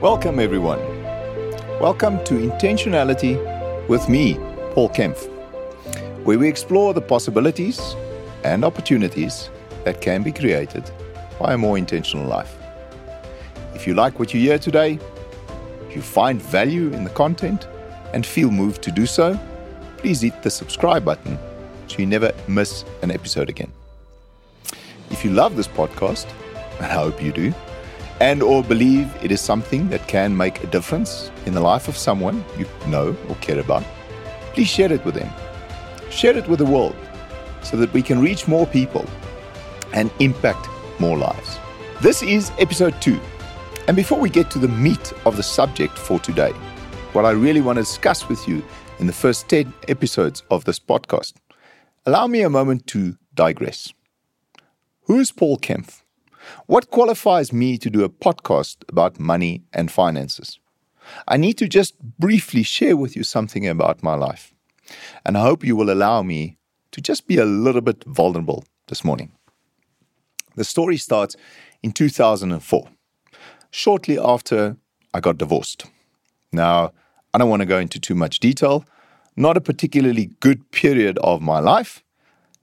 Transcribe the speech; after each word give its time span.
Welcome, 0.00 0.38
everyone. 0.38 0.78
Welcome 1.80 2.24
to 2.26 2.34
Intentionality 2.34 3.88
with 3.88 4.08
me, 4.08 4.34
Paul 4.70 4.88
Kempf, 4.90 5.26
where 6.24 6.38
we 6.38 6.46
explore 6.48 6.94
the 6.94 7.00
possibilities 7.00 7.96
and 8.44 8.64
opportunities 8.64 9.50
that 9.82 10.00
can 10.00 10.22
be 10.22 10.30
created 10.30 10.88
by 11.40 11.54
a 11.54 11.58
more 11.58 11.76
intentional 11.76 12.28
life. 12.28 12.56
If 13.74 13.84
you 13.84 13.94
like 13.94 14.20
what 14.20 14.32
you 14.32 14.38
hear 14.38 14.60
today, 14.60 15.00
if 15.88 15.96
you 15.96 16.02
find 16.02 16.40
value 16.40 16.92
in 16.92 17.02
the 17.02 17.10
content 17.10 17.66
and 18.14 18.24
feel 18.24 18.52
moved 18.52 18.82
to 18.82 18.92
do 18.92 19.06
so, 19.06 19.36
please 19.96 20.20
hit 20.20 20.40
the 20.44 20.50
subscribe 20.50 21.04
button 21.04 21.36
so 21.88 21.98
you 21.98 22.06
never 22.06 22.32
miss 22.46 22.84
an 23.02 23.10
episode 23.10 23.48
again. 23.48 23.72
If 25.10 25.24
you 25.24 25.32
love 25.32 25.56
this 25.56 25.66
podcast, 25.66 26.26
and 26.76 26.86
I 26.86 26.94
hope 26.94 27.22
you 27.22 27.32
do, 27.32 27.52
and 28.20 28.42
or 28.42 28.62
believe 28.62 29.12
it 29.22 29.32
is 29.32 29.40
something 29.40 29.88
that 29.88 30.06
can 30.06 30.36
make 30.36 30.62
a 30.62 30.66
difference 30.66 31.30
in 31.46 31.54
the 31.54 31.60
life 31.60 31.88
of 31.88 31.96
someone 31.96 32.44
you 32.56 32.66
know 32.86 33.16
or 33.28 33.34
care 33.36 33.58
about, 33.58 33.82
please 34.54 34.68
share 34.68 34.92
it 34.92 35.04
with 35.04 35.14
them. 35.14 35.30
Share 36.10 36.36
it 36.36 36.48
with 36.48 36.58
the 36.60 36.66
world 36.66 36.96
so 37.62 37.76
that 37.76 37.92
we 37.92 38.02
can 38.02 38.20
reach 38.20 38.46
more 38.46 38.66
people 38.66 39.04
and 39.92 40.10
impact 40.20 40.68
more 41.00 41.16
lives. 41.16 41.58
This 42.00 42.22
is 42.22 42.52
episode 42.58 43.00
2 43.00 43.18
and 43.88 43.96
before 43.96 44.20
we 44.20 44.28
get 44.28 44.50
to 44.50 44.58
the 44.58 44.68
meat 44.68 45.14
of 45.24 45.38
the 45.38 45.42
subject 45.42 45.96
for 45.96 46.18
today, 46.18 46.52
what 47.14 47.24
I 47.24 47.30
really 47.30 47.62
want 47.62 47.76
to 47.76 47.82
discuss 47.82 48.28
with 48.28 48.46
you 48.46 48.62
in 48.98 49.06
the 49.06 49.14
first 49.14 49.48
10 49.48 49.72
episodes 49.88 50.42
of 50.50 50.66
this 50.66 50.78
podcast, 50.78 51.32
allow 52.08 52.26
me 52.26 52.40
a 52.40 52.48
moment 52.48 52.86
to 52.86 53.18
digress. 53.34 53.92
Who 55.02 55.20
is 55.20 55.30
Paul 55.30 55.58
Kempf? 55.58 56.04
What 56.64 56.90
qualifies 56.90 57.52
me 57.52 57.76
to 57.76 57.90
do 57.90 58.02
a 58.02 58.08
podcast 58.08 58.76
about 58.88 59.20
money 59.20 59.64
and 59.74 59.92
finances? 59.92 60.58
I 61.26 61.36
need 61.36 61.58
to 61.58 61.68
just 61.68 62.00
briefly 62.18 62.62
share 62.62 62.96
with 62.96 63.14
you 63.14 63.24
something 63.24 63.68
about 63.68 64.02
my 64.02 64.14
life. 64.14 64.54
And 65.26 65.36
I 65.36 65.42
hope 65.42 65.62
you 65.62 65.76
will 65.76 65.90
allow 65.90 66.22
me 66.22 66.56
to 66.92 67.02
just 67.02 67.26
be 67.26 67.36
a 67.36 67.44
little 67.44 67.82
bit 67.82 68.02
vulnerable 68.04 68.64
this 68.86 69.04
morning. 69.04 69.32
The 70.56 70.64
story 70.64 70.96
starts 70.96 71.36
in 71.82 71.92
2004 71.92 72.88
shortly 73.70 74.18
after 74.18 74.78
I 75.12 75.20
got 75.20 75.36
divorced. 75.36 75.84
Now, 76.52 76.92
I 77.34 77.38
don't 77.38 77.50
want 77.50 77.60
to 77.60 77.66
go 77.66 77.78
into 77.78 78.00
too 78.00 78.14
much 78.14 78.40
detail, 78.40 78.86
not 79.38 79.56
a 79.56 79.60
particularly 79.60 80.30
good 80.40 80.68
period 80.72 81.16
of 81.18 81.40
my 81.40 81.60
life. 81.60 82.02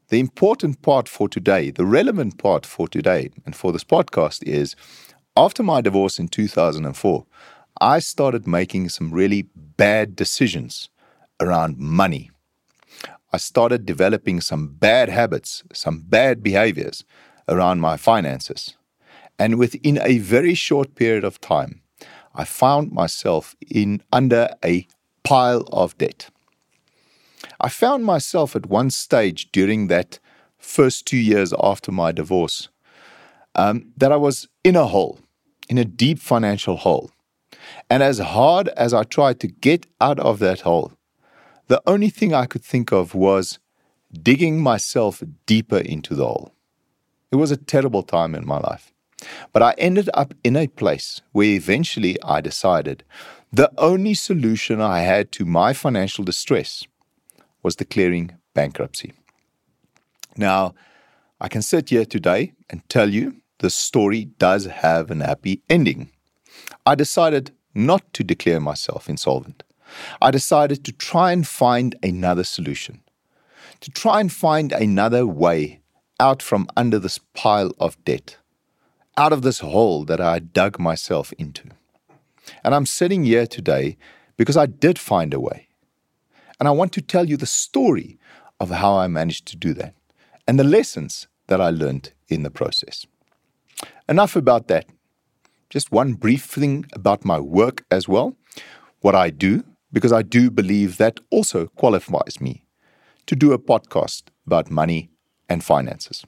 The 0.09 0.19
important 0.19 0.81
part 0.81 1.07
for 1.07 1.29
today, 1.29 1.71
the 1.71 1.85
relevant 1.85 2.37
part 2.37 2.65
for 2.65 2.87
today 2.87 3.29
and 3.45 3.55
for 3.55 3.71
this 3.71 3.85
podcast 3.85 4.43
is 4.43 4.75
after 5.37 5.63
my 5.63 5.79
divorce 5.79 6.19
in 6.19 6.27
2004, 6.27 7.25
I 7.79 7.99
started 7.99 8.45
making 8.45 8.89
some 8.89 9.11
really 9.11 9.47
bad 9.55 10.15
decisions 10.17 10.89
around 11.39 11.77
money. 11.77 12.29
I 13.31 13.37
started 13.37 13.85
developing 13.85 14.41
some 14.41 14.67
bad 14.67 15.09
habits, 15.09 15.63
some 15.73 15.99
bad 15.99 16.43
behaviors 16.43 17.05
around 17.47 17.79
my 17.79 17.95
finances. 17.95 18.75
And 19.39 19.57
within 19.57 19.97
a 20.01 20.17
very 20.19 20.53
short 20.53 20.95
period 20.95 21.23
of 21.23 21.39
time, 21.39 21.81
I 22.33 22.43
found 22.43 22.91
myself 22.91 23.55
in 23.69 24.01
under 24.11 24.49
a 24.63 24.87
pile 25.23 25.63
of 25.71 25.97
debt. 25.97 26.29
I 27.59 27.69
found 27.69 28.05
myself 28.05 28.55
at 28.55 28.65
one 28.67 28.89
stage 28.89 29.51
during 29.51 29.87
that 29.87 30.19
first 30.57 31.05
two 31.05 31.17
years 31.17 31.53
after 31.61 31.91
my 31.91 32.11
divorce 32.11 32.69
um, 33.55 33.91
that 33.97 34.11
I 34.11 34.17
was 34.17 34.47
in 34.63 34.75
a 34.75 34.85
hole, 34.85 35.19
in 35.69 35.77
a 35.77 35.85
deep 35.85 36.19
financial 36.19 36.77
hole. 36.77 37.11
And 37.89 38.03
as 38.03 38.19
hard 38.19 38.67
as 38.69 38.93
I 38.93 39.03
tried 39.03 39.39
to 39.41 39.47
get 39.47 39.85
out 40.01 40.19
of 40.19 40.39
that 40.39 40.61
hole, 40.61 40.93
the 41.67 41.81
only 41.87 42.09
thing 42.09 42.33
I 42.33 42.45
could 42.45 42.63
think 42.63 42.91
of 42.91 43.15
was 43.15 43.59
digging 44.11 44.61
myself 44.61 45.23
deeper 45.45 45.79
into 45.79 46.15
the 46.15 46.25
hole. 46.25 46.53
It 47.31 47.37
was 47.37 47.51
a 47.51 47.57
terrible 47.57 48.03
time 48.03 48.35
in 48.35 48.45
my 48.45 48.59
life. 48.59 48.93
But 49.51 49.63
I 49.63 49.73
ended 49.77 50.09
up 50.13 50.33
in 50.43 50.55
a 50.55 50.67
place 50.67 51.21
where 51.31 51.47
eventually 51.47 52.21
I 52.23 52.41
decided 52.41 53.03
the 53.51 53.71
only 53.77 54.13
solution 54.13 54.81
I 54.81 54.99
had 54.99 55.31
to 55.33 55.45
my 55.45 55.73
financial 55.73 56.23
distress 56.23 56.85
was 57.65 57.75
declaring 57.75 58.37
bankruptcy. 58.53 59.11
Now, 60.37 60.75
I 61.41 61.47
can 61.47 61.63
sit 61.63 61.89
here 61.89 62.05
today 62.05 62.53
and 62.69 62.87
tell 62.87 63.09
you 63.09 63.41
the 63.59 63.69
story 63.69 64.25
does 64.25 64.65
have 64.65 65.09
an 65.09 65.21
happy 65.21 65.63
ending. 65.69 66.11
I 66.85 66.93
decided 66.95 67.51
not 67.73 68.03
to 68.13 68.23
declare 68.23 68.59
myself 68.59 69.09
insolvent. 69.09 69.63
I 70.21 70.29
decided 70.31 70.85
to 70.85 70.91
try 70.91 71.31
and 71.31 71.47
find 71.47 71.95
another 72.03 72.43
solution, 72.43 73.01
to 73.81 73.89
try 73.91 74.19
and 74.19 74.31
find 74.31 74.71
another 74.71 75.25
way 75.25 75.81
out 76.19 76.41
from 76.41 76.67
under 76.77 76.99
this 76.99 77.19
pile 77.33 77.71
of 77.79 77.91
debt 78.05 78.37
out 79.17 79.33
of 79.33 79.41
this 79.41 79.59
hole 79.59 80.03
that 80.05 80.19
I 80.19 80.39
dug 80.39 80.79
myself 80.79 81.31
into. 81.33 81.69
And 82.63 82.75
I'm 82.75 82.85
sitting 82.85 83.23
here 83.23 83.47
today 83.47 83.97
because 84.37 84.57
I 84.57 84.65
did 84.65 84.99
find 84.99 85.33
a 85.33 85.39
way. 85.39 85.64
And 86.59 86.67
I 86.67 86.71
want 86.71 86.91
to 86.93 87.01
tell 87.01 87.27
you 87.29 87.37
the 87.37 87.45
story 87.45 88.17
of 88.59 88.69
how 88.69 88.97
I 88.97 89.07
managed 89.07 89.45
to 89.47 89.57
do 89.57 89.73
that 89.73 89.93
and 90.47 90.59
the 90.59 90.63
lessons 90.63 91.27
that 91.47 91.61
I 91.61 91.69
learned 91.69 92.13
in 92.27 92.43
the 92.43 92.49
process. 92.49 93.05
Enough 94.07 94.35
about 94.35 94.67
that. 94.67 94.85
Just 95.69 95.91
one 95.91 96.13
brief 96.13 96.45
thing 96.45 96.85
about 96.93 97.25
my 97.25 97.39
work 97.39 97.83
as 97.91 98.07
well. 98.07 98.35
What 99.01 99.15
I 99.15 99.29
do, 99.29 99.63
because 99.91 100.13
I 100.13 100.21
do 100.21 100.49
believe 100.49 100.97
that 100.97 101.19
also 101.29 101.67
qualifies 101.67 102.39
me 102.39 102.63
to 103.25 103.35
do 103.35 103.51
a 103.51 103.59
podcast 103.59 104.23
about 104.45 104.69
money 104.69 105.09
and 105.49 105.63
finances. 105.63 106.25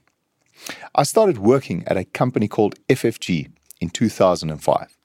I 0.96 1.04
started 1.04 1.38
working 1.38 1.84
at 1.88 1.98
a 1.98 2.06
company 2.06 2.48
called 2.48 2.76
FFG 2.90 3.52
in 3.80 3.90
2005, 3.90 4.98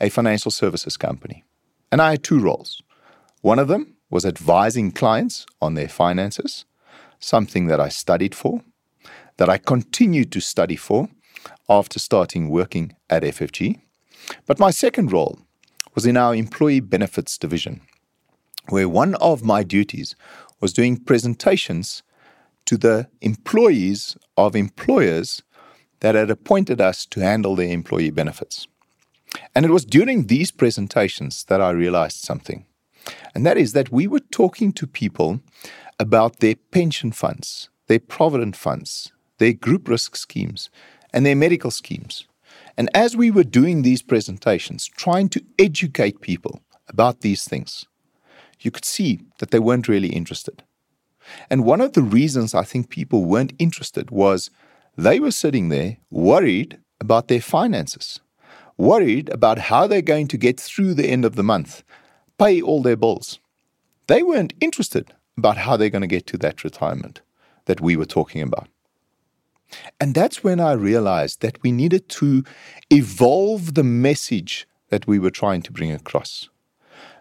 a 0.00 0.08
financial 0.08 0.50
services 0.50 0.96
company. 0.96 1.44
And 1.90 2.00
I 2.00 2.12
had 2.12 2.22
two 2.22 2.38
roles. 2.38 2.82
One 3.42 3.58
of 3.58 3.68
them 3.68 3.93
was 4.14 4.24
advising 4.24 4.92
clients 4.92 5.44
on 5.60 5.74
their 5.74 5.88
finances, 5.88 6.64
something 7.18 7.66
that 7.66 7.80
I 7.80 7.88
studied 7.88 8.32
for, 8.32 8.62
that 9.38 9.48
I 9.48 9.58
continued 9.58 10.30
to 10.30 10.40
study 10.40 10.76
for 10.76 11.08
after 11.68 11.98
starting 11.98 12.48
working 12.48 12.94
at 13.10 13.24
FFG. 13.24 13.80
But 14.46 14.60
my 14.60 14.70
second 14.70 15.12
role 15.12 15.40
was 15.96 16.06
in 16.06 16.16
our 16.16 16.32
employee 16.32 16.78
benefits 16.78 17.36
division, 17.36 17.80
where 18.68 18.88
one 18.88 19.16
of 19.16 19.42
my 19.42 19.64
duties 19.64 20.14
was 20.60 20.72
doing 20.72 20.96
presentations 20.96 22.04
to 22.66 22.76
the 22.76 23.08
employees 23.20 24.16
of 24.36 24.54
employers 24.54 25.42
that 25.98 26.14
had 26.14 26.30
appointed 26.30 26.80
us 26.80 27.04
to 27.06 27.18
handle 27.18 27.56
their 27.56 27.72
employee 27.72 28.12
benefits. 28.12 28.68
And 29.56 29.66
it 29.66 29.72
was 29.72 29.84
during 29.84 30.28
these 30.28 30.52
presentations 30.52 31.42
that 31.48 31.60
I 31.60 31.70
realized 31.70 32.18
something. 32.18 32.66
And 33.34 33.44
that 33.46 33.56
is 33.56 33.72
that 33.72 33.92
we 33.92 34.06
were 34.06 34.20
talking 34.20 34.72
to 34.72 34.86
people 34.86 35.40
about 35.98 36.40
their 36.40 36.56
pension 36.70 37.12
funds, 37.12 37.68
their 37.86 38.00
provident 38.00 38.56
funds, 38.56 39.12
their 39.38 39.52
group 39.52 39.88
risk 39.88 40.16
schemes, 40.16 40.70
and 41.12 41.24
their 41.24 41.36
medical 41.36 41.70
schemes. 41.70 42.26
And 42.76 42.90
as 42.94 43.16
we 43.16 43.30
were 43.30 43.44
doing 43.44 43.82
these 43.82 44.02
presentations, 44.02 44.86
trying 44.86 45.28
to 45.30 45.44
educate 45.58 46.20
people 46.20 46.60
about 46.88 47.20
these 47.20 47.44
things, 47.44 47.86
you 48.60 48.70
could 48.70 48.84
see 48.84 49.20
that 49.38 49.50
they 49.50 49.58
weren't 49.58 49.88
really 49.88 50.08
interested. 50.08 50.62
And 51.50 51.64
one 51.64 51.80
of 51.80 51.92
the 51.92 52.02
reasons 52.02 52.54
I 52.54 52.64
think 52.64 52.88
people 52.88 53.24
weren't 53.24 53.54
interested 53.58 54.10
was 54.10 54.50
they 54.96 55.20
were 55.20 55.30
sitting 55.30 55.68
there 55.68 55.98
worried 56.10 56.78
about 57.00 57.28
their 57.28 57.40
finances, 57.40 58.20
worried 58.76 59.28
about 59.30 59.58
how 59.58 59.86
they're 59.86 60.02
going 60.02 60.28
to 60.28 60.36
get 60.36 60.60
through 60.60 60.94
the 60.94 61.08
end 61.08 61.24
of 61.24 61.36
the 61.36 61.42
month, 61.42 61.82
pay 62.38 62.60
all 62.60 62.82
their 62.82 62.96
bills. 62.96 63.38
They 64.06 64.22
weren't 64.22 64.54
interested 64.60 65.12
about 65.36 65.58
how 65.58 65.76
they're 65.76 65.90
going 65.90 66.02
to 66.02 66.06
get 66.06 66.26
to 66.28 66.38
that 66.38 66.64
retirement 66.64 67.20
that 67.64 67.80
we 67.80 67.96
were 67.96 68.04
talking 68.04 68.42
about. 68.42 68.68
And 70.00 70.14
that's 70.14 70.44
when 70.44 70.60
I 70.60 70.72
realized 70.72 71.40
that 71.40 71.62
we 71.62 71.72
needed 71.72 72.08
to 72.10 72.44
evolve 72.90 73.74
the 73.74 73.84
message 73.84 74.66
that 74.90 75.06
we 75.06 75.18
were 75.18 75.30
trying 75.30 75.62
to 75.62 75.72
bring 75.72 75.90
across. 75.90 76.48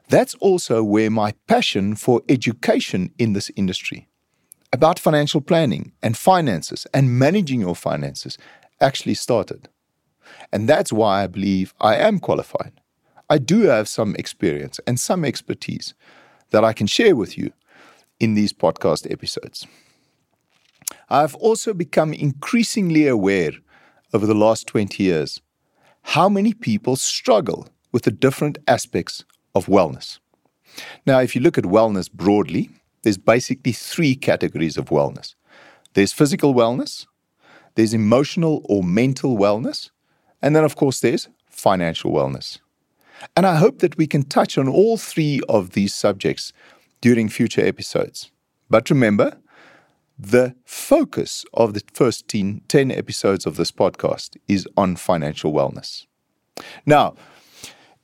That's 0.09 0.35
also 0.35 0.83
where 0.83 1.09
my 1.09 1.33
passion 1.47 1.95
for 1.95 2.21
education 2.27 3.13
in 3.17 3.33
this 3.33 3.49
industry 3.55 4.07
about 4.71 4.99
financial 4.99 5.39
planning 5.39 5.93
and 6.01 6.17
finances 6.17 6.85
and 6.93 7.17
managing 7.17 7.61
your 7.61 7.75
finances 7.75 8.37
actually 8.81 9.13
started. 9.13 9.69
And 10.51 10.67
that's 10.67 10.91
why 10.91 11.23
I 11.23 11.27
believe 11.27 11.73
I 11.79 11.95
am 11.95 12.19
qualified. 12.19 12.73
I 13.33 13.39
do 13.39 13.61
have 13.61 13.87
some 13.87 14.15
experience 14.17 14.79
and 14.85 14.99
some 14.99 15.25
expertise 15.25 15.95
that 16.51 16.63
I 16.63 16.71
can 16.71 16.85
share 16.85 17.15
with 17.15 17.35
you 17.35 17.51
in 18.19 18.35
these 18.35 18.53
podcast 18.53 19.11
episodes. 19.11 19.65
I've 21.09 21.33
also 21.37 21.73
become 21.73 22.13
increasingly 22.13 23.07
aware 23.07 23.53
over 24.13 24.27
the 24.27 24.35
last 24.35 24.67
20 24.67 25.01
years 25.01 25.41
how 26.03 26.29
many 26.29 26.53
people 26.53 26.95
struggle 26.95 27.67
with 27.91 28.03
the 28.03 28.11
different 28.11 28.59
aspects 28.67 29.25
of 29.55 29.65
wellness. 29.65 30.19
Now, 31.07 31.17
if 31.19 31.35
you 31.35 31.41
look 31.41 31.57
at 31.57 31.63
wellness 31.63 32.11
broadly, 32.11 32.69
there's 33.01 33.17
basically 33.17 33.71
three 33.71 34.15
categories 34.15 34.77
of 34.77 34.89
wellness 34.89 35.33
there's 35.95 36.13
physical 36.13 36.53
wellness, 36.53 37.07
there's 37.73 37.95
emotional 37.95 38.61
or 38.65 38.83
mental 38.83 39.35
wellness, 39.39 39.89
and 40.39 40.55
then, 40.55 40.63
of 40.63 40.75
course, 40.75 40.99
there's 40.99 41.29
financial 41.49 42.11
wellness. 42.11 42.59
And 43.35 43.45
I 43.45 43.55
hope 43.55 43.79
that 43.79 43.97
we 43.97 44.07
can 44.07 44.23
touch 44.23 44.57
on 44.57 44.67
all 44.67 44.97
three 44.97 45.41
of 45.49 45.71
these 45.71 45.93
subjects 45.93 46.53
during 47.01 47.29
future 47.29 47.65
episodes. 47.65 48.31
But 48.69 48.89
remember, 48.89 49.37
the 50.17 50.55
focus 50.65 51.45
of 51.53 51.73
the 51.73 51.81
first 51.93 52.27
10, 52.27 52.61
10 52.67 52.91
episodes 52.91 53.45
of 53.45 53.55
this 53.55 53.71
podcast 53.71 54.37
is 54.47 54.67
on 54.77 54.95
financial 54.95 55.51
wellness. 55.51 56.05
Now, 56.85 57.15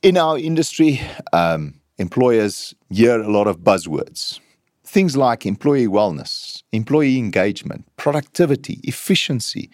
in 0.02 0.16
our 0.16 0.38
industry, 0.38 1.00
um, 1.32 1.80
employers 1.98 2.74
hear 2.88 3.20
a 3.20 3.30
lot 3.30 3.46
of 3.46 3.60
buzzwords. 3.60 4.40
Things 4.84 5.16
like 5.16 5.46
employee 5.46 5.86
wellness, 5.86 6.62
employee 6.72 7.18
engagement, 7.18 7.84
productivity, 7.96 8.80
efficiency, 8.82 9.70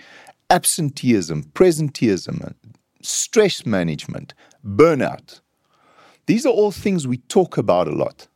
absenteeism, 0.50 1.44
presenteeism, 1.54 2.54
stress 3.02 3.64
management, 3.64 4.34
burnout. 4.67 5.41
These 6.27 6.45
are 6.45 6.53
all 6.53 6.73
things 6.73 7.07
we 7.07 7.19
talk 7.19 7.57
about 7.57 7.87
a 7.87 7.93
lot. 7.93 8.27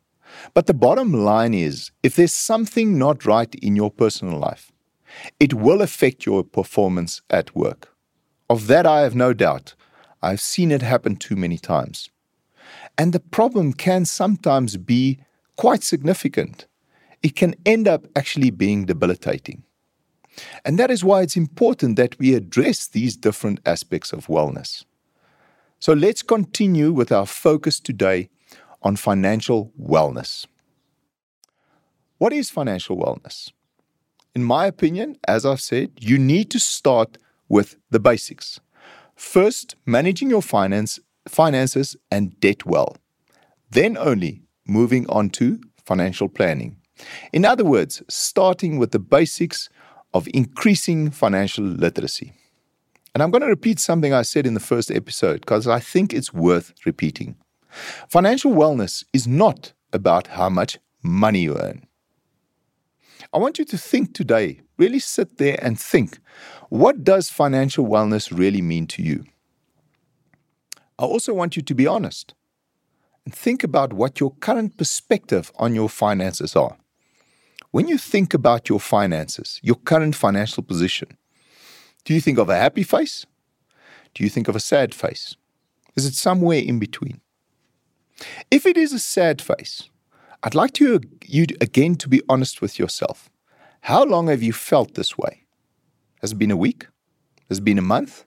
But 0.54 0.66
the 0.66 0.74
bottom 0.74 1.12
line 1.12 1.54
is 1.54 1.90
if 2.02 2.14
there's 2.14 2.34
something 2.34 2.96
not 2.96 3.26
right 3.26 3.52
in 3.56 3.74
your 3.74 3.90
personal 3.90 4.38
life, 4.38 4.70
it 5.40 5.54
will 5.54 5.82
affect 5.82 6.24
your 6.24 6.44
performance 6.44 7.20
at 7.30 7.56
work. 7.56 7.94
Of 8.48 8.68
that, 8.68 8.86
I 8.86 9.00
have 9.00 9.14
no 9.14 9.32
doubt. 9.32 9.74
I've 10.22 10.40
seen 10.40 10.70
it 10.70 10.82
happen 10.82 11.16
too 11.16 11.36
many 11.36 11.58
times. 11.58 12.10
And 12.96 13.12
the 13.12 13.20
problem 13.20 13.72
can 13.72 14.04
sometimes 14.04 14.76
be 14.76 15.18
quite 15.56 15.82
significant. 15.82 16.66
It 17.22 17.36
can 17.36 17.54
end 17.66 17.88
up 17.88 18.06
actually 18.14 18.50
being 18.50 18.86
debilitating. 18.86 19.64
And 20.64 20.78
that 20.78 20.90
is 20.90 21.04
why 21.04 21.22
it's 21.22 21.36
important 21.36 21.96
that 21.96 22.18
we 22.18 22.34
address 22.34 22.86
these 22.86 23.16
different 23.16 23.60
aspects 23.66 24.12
of 24.12 24.26
wellness. 24.26 24.84
So 25.82 25.94
let's 25.94 26.22
continue 26.22 26.92
with 26.92 27.10
our 27.10 27.24
focus 27.24 27.80
today 27.80 28.28
on 28.82 28.96
financial 28.96 29.72
wellness. 29.80 30.46
What 32.18 32.34
is 32.34 32.50
financial 32.50 32.98
wellness? 32.98 33.50
In 34.34 34.44
my 34.44 34.66
opinion, 34.66 35.16
as 35.26 35.46
I've 35.46 35.62
said, 35.62 35.92
you 35.98 36.18
need 36.18 36.50
to 36.50 36.60
start 36.60 37.16
with 37.48 37.76
the 37.88 37.98
basics. 37.98 38.60
First, 39.16 39.74
managing 39.86 40.28
your 40.28 40.42
finance, 40.42 41.00
finances 41.26 41.96
and 42.10 42.38
debt 42.40 42.66
well. 42.66 42.98
Then 43.70 43.96
only 43.96 44.42
moving 44.66 45.08
on 45.08 45.30
to 45.30 45.60
financial 45.86 46.28
planning. 46.28 46.76
In 47.32 47.46
other 47.46 47.64
words, 47.64 48.02
starting 48.06 48.76
with 48.76 48.90
the 48.90 48.98
basics 48.98 49.70
of 50.12 50.28
increasing 50.34 51.10
financial 51.10 51.64
literacy. 51.64 52.34
And 53.14 53.22
I'm 53.22 53.30
going 53.30 53.42
to 53.42 53.48
repeat 53.48 53.80
something 53.80 54.12
I 54.12 54.22
said 54.22 54.46
in 54.46 54.54
the 54.54 54.60
first 54.60 54.90
episode 54.90 55.40
because 55.40 55.66
I 55.66 55.80
think 55.80 56.14
it's 56.14 56.32
worth 56.32 56.72
repeating. 56.84 57.36
Financial 58.08 58.52
wellness 58.52 59.04
is 59.12 59.26
not 59.26 59.72
about 59.92 60.28
how 60.28 60.48
much 60.48 60.78
money 61.02 61.40
you 61.40 61.56
earn. 61.58 61.86
I 63.32 63.38
want 63.38 63.58
you 63.58 63.64
to 63.66 63.78
think 63.78 64.14
today, 64.14 64.60
really 64.76 64.98
sit 64.98 65.38
there 65.38 65.58
and 65.62 65.78
think 65.78 66.18
what 66.68 67.04
does 67.04 67.30
financial 67.30 67.86
wellness 67.86 68.36
really 68.36 68.62
mean 68.62 68.86
to 68.88 69.02
you? 69.02 69.24
I 70.98 71.04
also 71.04 71.34
want 71.34 71.56
you 71.56 71.62
to 71.62 71.74
be 71.74 71.86
honest 71.86 72.34
and 73.24 73.34
think 73.34 73.64
about 73.64 73.92
what 73.92 74.20
your 74.20 74.34
current 74.36 74.76
perspective 74.76 75.52
on 75.56 75.74
your 75.74 75.88
finances 75.88 76.56
are. 76.56 76.76
When 77.70 77.86
you 77.86 77.98
think 77.98 78.34
about 78.34 78.68
your 78.68 78.80
finances, 78.80 79.60
your 79.62 79.76
current 79.76 80.16
financial 80.16 80.62
position, 80.62 81.16
do 82.10 82.14
you 82.14 82.20
think 82.20 82.38
of 82.38 82.48
a 82.48 82.56
happy 82.56 82.82
face? 82.82 83.24
Do 84.14 84.24
you 84.24 84.30
think 84.30 84.48
of 84.48 84.56
a 84.56 84.58
sad 84.58 84.96
face? 84.96 85.36
Is 85.94 86.04
it 86.06 86.14
somewhere 86.14 86.58
in 86.58 86.80
between? 86.80 87.20
If 88.50 88.66
it 88.66 88.76
is 88.76 88.92
a 88.92 88.98
sad 88.98 89.40
face, 89.40 89.88
I'd 90.42 90.56
like 90.56 90.72
to, 90.72 91.00
you 91.24 91.46
again 91.60 91.94
to 91.98 92.08
be 92.08 92.20
honest 92.28 92.60
with 92.60 92.80
yourself. 92.80 93.30
How 93.82 94.02
long 94.02 94.26
have 94.26 94.42
you 94.42 94.52
felt 94.52 94.94
this 94.94 95.16
way? 95.16 95.44
Has 96.20 96.32
it 96.32 96.38
been 96.40 96.50
a 96.50 96.56
week? 96.56 96.88
Has 97.48 97.58
it 97.58 97.64
been 97.64 97.78
a 97.78 97.92
month? 97.94 98.24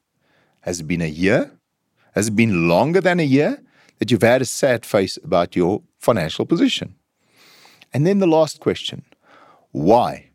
Has 0.62 0.80
it 0.80 0.88
been 0.88 1.02
a 1.02 1.16
year? 1.26 1.52
Has 2.16 2.30
it 2.30 2.38
been 2.38 2.70
longer 2.70 3.02
than 3.02 3.20
a 3.20 3.32
year 3.38 3.62
that 4.00 4.10
you've 4.10 4.22
had 4.22 4.42
a 4.42 4.46
sad 4.46 4.86
face 4.86 5.18
about 5.26 5.58
your 5.58 5.82
financial 6.00 6.46
position? 6.46 6.96
And 7.92 8.08
then 8.08 8.20
the 8.20 8.28
last 8.28 8.62
question 8.62 9.04
why? 9.74 10.30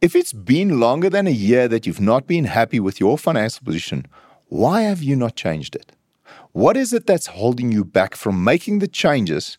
If 0.00 0.16
it's 0.16 0.32
been 0.32 0.80
longer 0.80 1.10
than 1.10 1.26
a 1.26 1.30
year 1.30 1.68
that 1.68 1.86
you've 1.86 2.00
not 2.00 2.26
been 2.26 2.46
happy 2.46 2.80
with 2.80 3.00
your 3.00 3.18
financial 3.18 3.62
position, 3.66 4.06
why 4.46 4.80
have 4.80 5.02
you 5.02 5.14
not 5.14 5.36
changed 5.36 5.76
it? 5.76 5.92
What 6.52 6.74
is 6.74 6.94
it 6.94 7.06
that's 7.06 7.26
holding 7.26 7.70
you 7.70 7.84
back 7.84 8.16
from 8.16 8.42
making 8.42 8.78
the 8.78 8.88
changes 8.88 9.58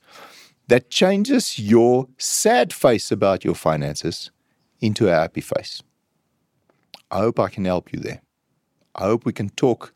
that 0.67 0.89
changes 0.89 1.59
your 1.59 2.07
sad 2.17 2.73
face 2.73 3.11
about 3.11 3.45
your 3.45 3.53
finances 3.53 4.31
into 4.79 5.07
a 5.07 5.11
happy 5.11 5.41
face? 5.41 5.83
I 7.11 7.19
hope 7.19 7.39
I 7.39 7.49
can 7.49 7.65
help 7.65 7.93
you 7.93 7.99
there. 7.99 8.23
I 8.95 9.03
hope 9.03 9.25
we 9.25 9.33
can 9.33 9.49
talk 9.49 9.93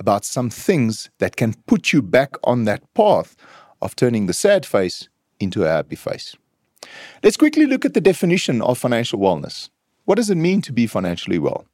about 0.00 0.24
some 0.24 0.48
things 0.48 1.10
that 1.18 1.36
can 1.36 1.52
put 1.66 1.92
you 1.92 2.00
back 2.00 2.36
on 2.44 2.64
that 2.64 2.82
path 2.94 3.36
of 3.82 3.94
turning 3.94 4.24
the 4.24 4.32
sad 4.32 4.64
face 4.64 5.10
into 5.38 5.64
a 5.64 5.68
happy 5.68 5.96
face. 5.96 6.34
Let's 7.22 7.36
quickly 7.36 7.66
look 7.66 7.84
at 7.84 7.92
the 7.92 8.00
definition 8.00 8.62
of 8.62 8.78
financial 8.78 9.18
wellness. 9.18 9.68
What 10.12 10.18
does 10.18 10.28
it 10.28 10.36
mean 10.36 10.60
to 10.60 10.74
be 10.74 10.86
financially 10.86 11.38
well? 11.38 11.64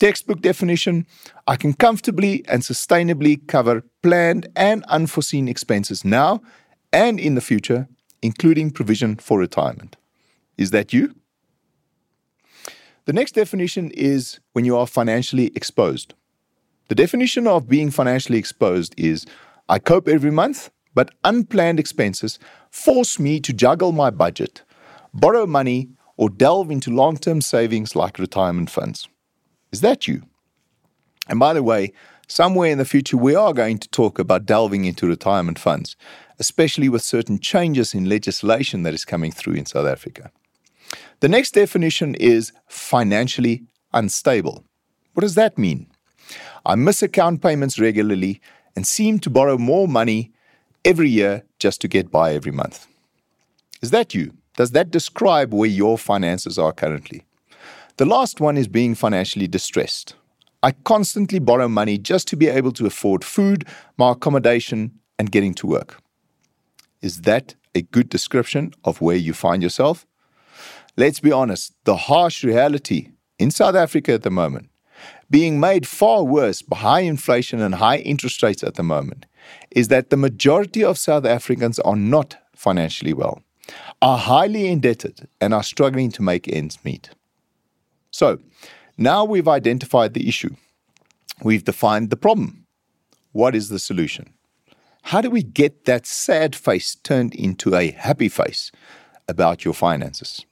Textbook 0.00 0.40
definition 0.40 1.06
I 1.46 1.54
can 1.54 1.74
comfortably 1.74 2.44
and 2.48 2.60
sustainably 2.60 3.46
cover 3.46 3.84
planned 4.02 4.48
and 4.56 4.82
unforeseen 4.88 5.46
expenses 5.46 6.04
now 6.04 6.42
and 6.92 7.20
in 7.20 7.36
the 7.36 7.40
future, 7.40 7.86
including 8.20 8.72
provision 8.72 9.14
for 9.14 9.38
retirement. 9.38 9.94
Is 10.58 10.72
that 10.72 10.92
you? 10.92 11.14
The 13.04 13.12
next 13.12 13.36
definition 13.36 13.92
is 13.92 14.40
when 14.54 14.64
you 14.64 14.76
are 14.76 14.88
financially 14.88 15.52
exposed. 15.54 16.14
The 16.88 16.96
definition 16.96 17.46
of 17.46 17.68
being 17.68 17.92
financially 17.92 18.40
exposed 18.40 18.92
is 18.98 19.24
I 19.68 19.78
cope 19.78 20.08
every 20.08 20.32
month, 20.32 20.70
but 20.96 21.14
unplanned 21.22 21.78
expenses 21.78 22.40
force 22.72 23.20
me 23.20 23.38
to 23.38 23.52
juggle 23.52 23.92
my 23.92 24.10
budget, 24.10 24.62
borrow 25.14 25.46
money, 25.46 25.90
or 26.22 26.30
delve 26.30 26.70
into 26.70 26.88
long 26.88 27.16
term 27.16 27.40
savings 27.40 27.96
like 27.96 28.16
retirement 28.16 28.70
funds. 28.70 29.08
Is 29.72 29.80
that 29.80 30.06
you? 30.06 30.22
And 31.28 31.40
by 31.40 31.52
the 31.52 31.64
way, 31.64 31.92
somewhere 32.28 32.70
in 32.70 32.78
the 32.78 32.84
future, 32.84 33.16
we 33.16 33.34
are 33.34 33.52
going 33.52 33.78
to 33.78 33.88
talk 33.88 34.20
about 34.20 34.46
delving 34.46 34.84
into 34.84 35.08
retirement 35.08 35.58
funds, 35.58 35.96
especially 36.38 36.88
with 36.88 37.02
certain 37.02 37.40
changes 37.40 37.92
in 37.92 38.08
legislation 38.08 38.84
that 38.84 38.94
is 38.94 39.04
coming 39.04 39.32
through 39.32 39.54
in 39.54 39.66
South 39.66 39.88
Africa. 39.88 40.30
The 41.18 41.28
next 41.28 41.54
definition 41.54 42.14
is 42.14 42.52
financially 42.68 43.64
unstable. 43.92 44.64
What 45.14 45.22
does 45.22 45.34
that 45.34 45.58
mean? 45.58 45.88
I 46.64 46.76
miss 46.76 47.02
account 47.02 47.42
payments 47.42 47.80
regularly 47.80 48.40
and 48.76 48.86
seem 48.86 49.18
to 49.20 49.28
borrow 49.28 49.58
more 49.58 49.88
money 49.88 50.30
every 50.84 51.10
year 51.10 51.42
just 51.58 51.80
to 51.80 51.88
get 51.88 52.12
by 52.12 52.32
every 52.32 52.52
month. 52.52 52.86
Is 53.80 53.90
that 53.90 54.14
you? 54.14 54.34
Does 54.56 54.72
that 54.72 54.90
describe 54.90 55.54
where 55.54 55.68
your 55.68 55.96
finances 55.96 56.58
are 56.58 56.72
currently? 56.72 57.24
The 57.96 58.04
last 58.06 58.40
one 58.40 58.56
is 58.56 58.68
being 58.68 58.94
financially 58.94 59.48
distressed. 59.48 60.14
I 60.62 60.72
constantly 60.72 61.38
borrow 61.38 61.68
money 61.68 61.98
just 61.98 62.28
to 62.28 62.36
be 62.36 62.48
able 62.48 62.72
to 62.72 62.86
afford 62.86 63.24
food, 63.24 63.66
my 63.96 64.12
accommodation, 64.12 64.98
and 65.18 65.32
getting 65.32 65.54
to 65.54 65.66
work. 65.66 66.00
Is 67.00 67.22
that 67.22 67.54
a 67.74 67.82
good 67.82 68.08
description 68.08 68.72
of 68.84 69.00
where 69.00 69.16
you 69.16 69.32
find 69.32 69.62
yourself? 69.62 70.06
Let's 70.96 71.20
be 71.20 71.32
honest, 71.32 71.74
the 71.84 71.96
harsh 71.96 72.44
reality 72.44 73.08
in 73.38 73.50
South 73.50 73.74
Africa 73.74 74.12
at 74.12 74.22
the 74.22 74.30
moment, 74.30 74.68
being 75.30 75.58
made 75.58 75.86
far 75.88 76.22
worse 76.22 76.60
by 76.62 76.76
high 76.76 77.00
inflation 77.00 77.60
and 77.60 77.76
high 77.76 77.98
interest 77.98 78.42
rates 78.42 78.62
at 78.62 78.74
the 78.74 78.82
moment, 78.82 79.26
is 79.70 79.88
that 79.88 80.10
the 80.10 80.16
majority 80.16 80.84
of 80.84 80.98
South 80.98 81.24
Africans 81.24 81.78
are 81.80 81.96
not 81.96 82.36
financially 82.54 83.14
well, 83.14 83.42
are 84.00 84.18
highly 84.18 84.68
indebted, 84.68 85.28
and 85.40 85.54
are 85.54 85.62
struggling 85.62 86.10
to 86.12 86.22
make 86.22 86.48
ends 86.48 86.78
meet. 86.84 87.10
So, 88.10 88.38
now 88.98 89.24
we've 89.24 89.48
identified 89.48 90.14
the 90.14 90.28
issue. 90.28 90.56
We've 91.42 91.64
defined 91.64 92.10
the 92.10 92.16
problem. 92.16 92.66
What 93.32 93.54
is 93.54 93.68
the 93.68 93.78
solution? 93.78 94.34
How 95.04 95.20
do 95.20 95.30
we 95.30 95.42
get 95.42 95.84
that 95.84 96.06
sad 96.06 96.54
face 96.54 96.94
turned 96.94 97.34
into 97.34 97.74
a 97.74 97.90
happy 97.90 98.28
face 98.28 98.70
about 99.28 99.64
your 99.64 99.74
finances? 99.74 100.44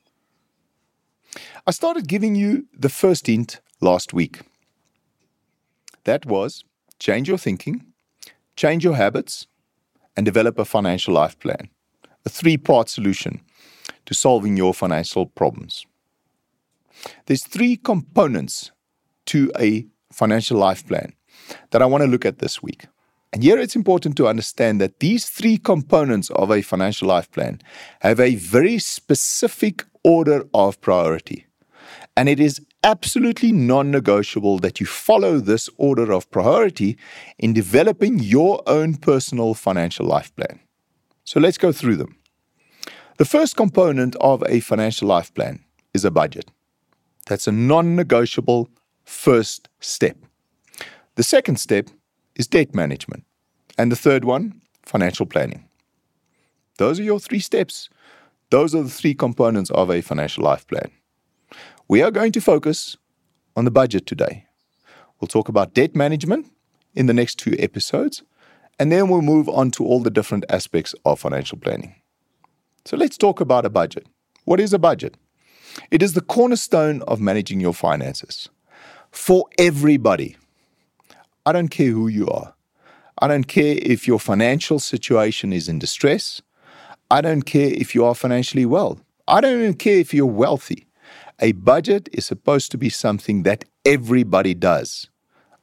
I 1.66 1.70
started 1.70 2.08
giving 2.08 2.34
you 2.34 2.66
the 2.76 2.88
first 2.88 3.26
hint 3.26 3.60
last 3.80 4.12
week. 4.12 4.40
That 6.04 6.26
was 6.26 6.64
change 6.98 7.28
your 7.28 7.38
thinking, 7.38 7.86
change 8.56 8.84
your 8.84 8.96
habits, 8.96 9.46
and 10.16 10.26
develop 10.26 10.58
a 10.58 10.64
financial 10.64 11.14
life 11.14 11.38
plan, 11.38 11.70
a 12.24 12.28
three 12.28 12.56
part 12.56 12.88
solution 12.88 13.40
to 14.06 14.14
solving 14.14 14.56
your 14.56 14.74
financial 14.74 15.26
problems. 15.26 15.86
There's 17.26 17.44
three 17.44 17.76
components 17.76 18.72
to 19.26 19.50
a 19.58 19.86
financial 20.12 20.58
life 20.58 20.86
plan 20.86 21.12
that 21.70 21.82
I 21.82 21.86
want 21.86 22.02
to 22.02 22.10
look 22.10 22.24
at 22.24 22.38
this 22.38 22.62
week. 22.62 22.86
And 23.32 23.44
here 23.44 23.58
it's 23.58 23.76
important 23.76 24.16
to 24.16 24.26
understand 24.26 24.80
that 24.80 24.98
these 24.98 25.28
three 25.28 25.56
components 25.56 26.30
of 26.30 26.50
a 26.50 26.62
financial 26.62 27.08
life 27.08 27.30
plan 27.30 27.60
have 28.00 28.18
a 28.18 28.34
very 28.34 28.78
specific 28.78 29.84
order 30.02 30.44
of 30.52 30.80
priority. 30.80 31.46
And 32.16 32.28
it 32.28 32.40
is 32.40 32.60
absolutely 32.82 33.52
non 33.52 33.90
negotiable 33.90 34.58
that 34.58 34.80
you 34.80 34.86
follow 34.86 35.38
this 35.38 35.68
order 35.76 36.12
of 36.12 36.30
priority 36.30 36.96
in 37.38 37.52
developing 37.52 38.18
your 38.18 38.62
own 38.66 38.96
personal 38.96 39.54
financial 39.54 40.06
life 40.06 40.34
plan. 40.34 40.58
So 41.24 41.40
let's 41.40 41.58
go 41.58 41.72
through 41.72 41.96
them. 41.96 42.16
The 43.18 43.24
first 43.24 43.56
component 43.56 44.16
of 44.16 44.42
a 44.48 44.60
financial 44.60 45.08
life 45.08 45.32
plan 45.34 45.64
is 45.92 46.04
a 46.04 46.10
budget. 46.10 46.50
That's 47.26 47.46
a 47.46 47.52
non 47.52 47.96
negotiable 47.96 48.68
first 49.04 49.68
step. 49.80 50.16
The 51.16 51.22
second 51.22 51.56
step 51.56 51.88
is 52.34 52.46
debt 52.46 52.74
management. 52.74 53.24
And 53.76 53.92
the 53.92 53.96
third 53.96 54.24
one, 54.24 54.62
financial 54.82 55.26
planning. 55.26 55.68
Those 56.78 56.98
are 56.98 57.04
your 57.04 57.20
three 57.20 57.40
steps. 57.40 57.90
Those 58.50 58.74
are 58.74 58.82
the 58.82 58.88
three 58.88 59.14
components 59.14 59.70
of 59.70 59.90
a 59.90 60.00
financial 60.00 60.44
life 60.44 60.66
plan. 60.66 60.90
We 61.88 62.02
are 62.02 62.10
going 62.10 62.32
to 62.32 62.40
focus 62.40 62.96
on 63.56 63.64
the 63.64 63.70
budget 63.70 64.06
today. 64.06 64.46
We'll 65.20 65.28
talk 65.28 65.48
about 65.48 65.74
debt 65.74 65.94
management 65.94 66.46
in 66.94 67.06
the 67.06 67.14
next 67.14 67.38
two 67.38 67.54
episodes, 67.58 68.22
and 68.80 68.90
then 68.90 69.08
we'll 69.10 69.20
move 69.20 69.46
on 69.50 69.70
to 69.72 69.84
all 69.84 70.00
the 70.00 70.10
different 70.10 70.46
aspects 70.48 70.94
of 71.04 71.20
financial 71.20 71.58
planning. 71.58 71.94
So 72.86 72.96
let's 72.96 73.18
talk 73.18 73.38
about 73.38 73.66
a 73.66 73.70
budget. 73.70 74.06
What 74.46 74.58
is 74.58 74.72
a 74.72 74.78
budget? 74.78 75.18
It 75.90 76.02
is 76.02 76.14
the 76.14 76.22
cornerstone 76.22 77.02
of 77.02 77.20
managing 77.20 77.60
your 77.60 77.74
finances 77.74 78.48
for 79.10 79.44
everybody. 79.58 80.36
I 81.44 81.52
don't 81.52 81.68
care 81.68 81.90
who 81.90 82.08
you 82.08 82.26
are. 82.28 82.54
I 83.18 83.28
don't 83.28 83.46
care 83.46 83.76
if 83.82 84.08
your 84.08 84.18
financial 84.18 84.78
situation 84.78 85.52
is 85.52 85.68
in 85.68 85.78
distress. 85.78 86.40
I 87.10 87.20
don't 87.20 87.42
care 87.42 87.70
if 87.70 87.94
you 87.94 88.04
are 88.06 88.14
financially 88.14 88.64
well. 88.64 88.98
I 89.28 89.42
don't 89.42 89.60
even 89.60 89.74
care 89.74 89.98
if 89.98 90.14
you're 90.14 90.24
wealthy. 90.24 90.86
A 91.38 91.52
budget 91.52 92.08
is 92.12 92.24
supposed 92.24 92.70
to 92.70 92.78
be 92.78 92.88
something 92.88 93.42
that 93.42 93.66
everybody 93.84 94.54
does. 94.54 95.10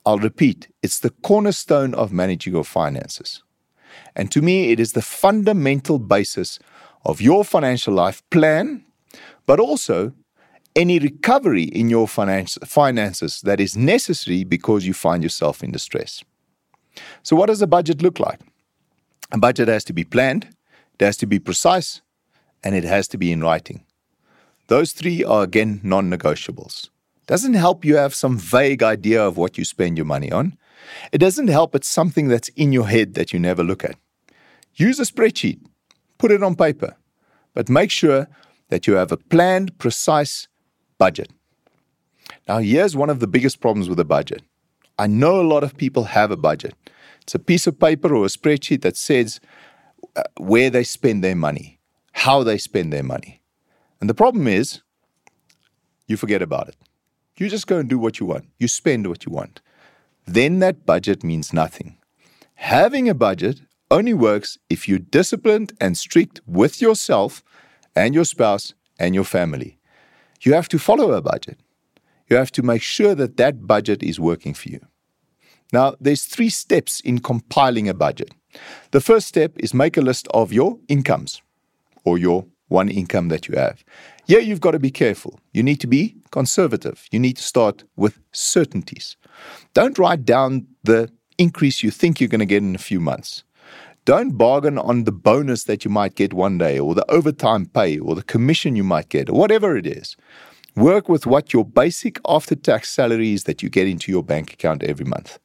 I'll 0.07 0.19
repeat, 0.19 0.69
it's 0.81 1.01
the 1.01 1.09
cornerstone 1.09 1.93
of 1.93 2.13
managing 2.13 2.53
your 2.53 2.63
finances. 2.63 3.43
And 4.15 4.31
to 4.31 4.41
me, 4.41 4.71
it 4.71 4.79
is 4.79 4.93
the 4.93 5.01
fundamental 5.01 5.99
basis 5.99 6.59
of 7.03 7.19
your 7.19 7.43
financial 7.43 7.93
life 7.93 8.23
plan, 8.29 8.85
but 9.45 9.59
also 9.59 10.13
any 10.77 10.97
recovery 10.97 11.63
in 11.63 11.89
your 11.89 12.07
finance, 12.07 12.57
finances 12.63 13.41
that 13.41 13.59
is 13.59 13.75
necessary 13.75 14.45
because 14.45 14.87
you 14.87 14.93
find 14.93 15.23
yourself 15.23 15.61
in 15.61 15.73
distress. 15.73 16.23
So, 17.21 17.35
what 17.35 17.47
does 17.47 17.61
a 17.61 17.67
budget 17.67 18.01
look 18.01 18.17
like? 18.17 18.39
A 19.33 19.37
budget 19.37 19.67
has 19.67 19.83
to 19.83 19.93
be 19.93 20.05
planned, 20.05 20.47
it 20.97 21.03
has 21.03 21.17
to 21.17 21.25
be 21.25 21.37
precise, 21.37 22.01
and 22.63 22.75
it 22.75 22.85
has 22.85 23.09
to 23.09 23.17
be 23.17 23.33
in 23.33 23.41
writing. 23.41 23.83
Those 24.67 24.93
three 24.93 25.21
are 25.25 25.43
again 25.43 25.81
non 25.83 26.09
negotiables. 26.09 26.91
Doesn't 27.27 27.55
help 27.55 27.83
you 27.83 27.97
have 27.97 28.15
some 28.15 28.37
vague 28.37 28.81
idea 28.81 29.21
of 29.21 29.35
what 29.37 29.57
you 29.57 29.65
spend 29.65 29.97
your 29.97 30.05
money 30.05 30.31
on. 30.31 30.57
It 31.11 31.17
doesn't 31.17 31.49
help 31.49 31.75
it's 31.75 31.89
something 31.89 32.29
that's 32.29 32.47
in 32.49 32.71
your 32.71 32.87
head 32.87 33.13
that 33.15 33.33
you 33.33 33.39
never 33.39 33.63
look 33.63 33.83
at. 33.83 33.97
Use 34.75 34.99
a 34.99 35.03
spreadsheet, 35.03 35.59
put 36.17 36.31
it 36.31 36.41
on 36.41 36.55
paper, 36.55 36.95
but 37.53 37.69
make 37.69 37.91
sure 37.91 38.27
that 38.69 38.87
you 38.87 38.93
have 38.93 39.11
a 39.11 39.17
planned, 39.17 39.77
precise 39.77 40.47
budget. 40.97 41.31
Now, 42.47 42.59
here's 42.59 42.95
one 42.95 43.09
of 43.09 43.19
the 43.19 43.27
biggest 43.27 43.59
problems 43.59 43.89
with 43.89 43.99
a 43.99 44.05
budget. 44.05 44.41
I 44.97 45.07
know 45.07 45.41
a 45.41 45.43
lot 45.43 45.63
of 45.63 45.75
people 45.75 46.05
have 46.05 46.31
a 46.31 46.37
budget. 46.37 46.75
It's 47.21 47.35
a 47.35 47.39
piece 47.39 47.67
of 47.67 47.79
paper 47.79 48.15
or 48.15 48.23
a 48.23 48.29
spreadsheet 48.29 48.81
that 48.83 48.95
says 48.95 49.41
uh, 50.15 50.23
where 50.37 50.69
they 50.69 50.83
spend 50.83 51.23
their 51.23 51.35
money, 51.35 51.79
how 52.13 52.43
they 52.43 52.57
spend 52.57 52.93
their 52.93 53.03
money. 53.03 53.41
And 53.99 54.09
the 54.09 54.13
problem 54.13 54.47
is, 54.47 54.81
you 56.07 56.15
forget 56.15 56.41
about 56.41 56.69
it. 56.69 56.75
You 57.37 57.49
just 57.49 57.67
go 57.67 57.77
and 57.77 57.87
do 57.87 57.99
what 57.99 58.19
you 58.19 58.25
want, 58.25 58.45
you 58.57 58.67
spend 58.67 59.07
what 59.07 59.25
you 59.25 59.31
want. 59.31 59.61
Then 60.25 60.59
that 60.59 60.85
budget 60.85 61.23
means 61.23 61.53
nothing. 61.53 61.97
Having 62.55 63.07
a 63.07 63.13
budget 63.13 63.61
only 63.91 64.13
works 64.13 64.57
if 64.69 64.87
you're 64.87 64.99
disciplined 64.99 65.73
and 65.79 65.97
strict 65.97 66.41
with 66.45 66.81
yourself 66.81 67.43
and 67.95 68.13
your 68.13 68.25
spouse 68.25 68.73
and 68.99 69.15
your 69.15 69.23
family. 69.23 69.77
You 70.41 70.53
have 70.53 70.67
to 70.69 70.79
follow 70.79 71.11
a 71.11 71.21
budget. 71.21 71.59
You 72.29 72.35
have 72.35 72.51
to 72.53 72.63
make 72.63 72.81
sure 72.81 73.15
that 73.15 73.37
that 73.37 73.65
budget 73.65 74.03
is 74.03 74.19
working 74.19 74.53
for 74.53 74.69
you. 74.69 74.81
Now, 75.71 75.95
there's 75.99 76.25
three 76.25 76.49
steps 76.49 76.99
in 77.01 77.19
compiling 77.19 77.87
a 77.87 77.93
budget. 77.93 78.33
The 78.91 79.01
first 79.01 79.27
step 79.27 79.53
is 79.57 79.73
make 79.73 79.97
a 79.97 80.01
list 80.01 80.27
of 80.33 80.51
your 80.51 80.79
incomes 80.87 81.41
or 82.03 82.17
your 82.17 82.45
one 82.67 82.89
income 82.89 83.29
that 83.29 83.47
you 83.47 83.55
have. 83.55 83.83
Yeah, 84.25 84.39
you've 84.39 84.61
got 84.61 84.71
to 84.71 84.79
be 84.79 84.91
careful. 84.91 85.39
You 85.53 85.63
need 85.63 85.79
to 85.81 85.87
be 85.87 86.15
conservative. 86.31 87.07
You 87.11 87.19
need 87.19 87.37
to 87.37 87.43
start 87.43 87.83
with 87.95 88.19
certainties. 88.31 89.15
Don't 89.73 89.97
write 89.97 90.25
down 90.25 90.67
the 90.83 91.09
increase 91.37 91.83
you 91.83 91.91
think 91.91 92.19
you're 92.19 92.27
going 92.27 92.39
to 92.39 92.45
get 92.45 92.63
in 92.63 92.75
a 92.75 92.79
few 92.79 92.99
months. 92.99 93.43
Don't 94.05 94.37
bargain 94.37 94.77
on 94.77 95.03
the 95.03 95.11
bonus 95.11 95.65
that 95.65 95.83
you 95.83 95.91
might 95.91 96.15
get 96.15 96.33
one 96.33 96.57
day, 96.57 96.79
or 96.79 96.95
the 96.95 97.09
overtime 97.11 97.65
pay, 97.65 97.99
or 97.99 98.15
the 98.15 98.23
commission 98.23 98.75
you 98.75 98.83
might 98.83 99.09
get, 99.09 99.29
or 99.29 99.37
whatever 99.37 99.75
it 99.75 99.85
is. 99.85 100.15
Work 100.77 101.09
with 101.09 101.25
what 101.25 101.51
your 101.51 101.65
basic 101.65 102.19
after 102.25 102.55
tax 102.55 102.89
salary 102.89 103.33
is 103.33 103.43
that 103.43 103.61
you 103.61 103.69
get 103.69 103.87
into 103.87 104.11
your 104.11 104.23
bank 104.23 104.53
account 104.53 104.83
every 104.83 105.05
month. 105.05 105.39